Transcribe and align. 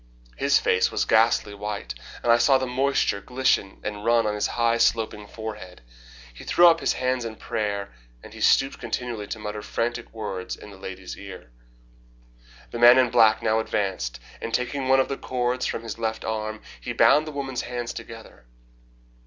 His 0.35 0.57
face 0.57 0.89
was 0.91 1.05
ghastly 1.05 1.53
white, 1.53 1.93
and 2.23 2.31
I 2.31 2.39
saw 2.39 2.57
the 2.57 2.65
moisture 2.65 3.21
glisten 3.21 3.79
and 3.83 4.03
run 4.03 4.25
on 4.25 4.33
his 4.33 4.47
high, 4.47 4.77
sloping 4.79 5.27
forehead. 5.27 5.81
He 6.33 6.43
threw 6.43 6.65
up 6.67 6.79
his 6.79 6.93
hands 6.93 7.23
in 7.23 7.35
prayer 7.35 7.93
and 8.23 8.33
he 8.33 8.41
stooped 8.41 8.79
continually 8.79 9.27
to 9.27 9.37
mutter 9.37 9.61
frantic 9.61 10.11
words 10.11 10.55
in 10.55 10.71
the 10.71 10.77
lady's 10.77 11.15
ear. 11.19 11.51
The 12.71 12.79
man 12.79 12.97
in 12.97 13.11
black 13.11 13.43
now 13.43 13.59
advanced, 13.59 14.19
and 14.41 14.51
taking 14.55 14.87
one 14.87 14.99
of 14.99 15.07
the 15.07 15.17
cords 15.17 15.67
from 15.67 15.83
his 15.83 15.99
left 15.99 16.25
arm, 16.25 16.63
he 16.79 16.93
bound 16.93 17.27
the 17.27 17.31
woman's 17.31 17.61
hands 17.61 17.93
together. 17.93 18.47